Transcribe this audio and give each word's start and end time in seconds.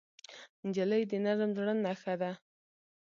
نجلۍ 0.65 1.03
د 1.11 1.13
نرم 1.25 1.51
زړه 1.57 1.73
نښه 1.83 2.13
ده. 2.21 2.31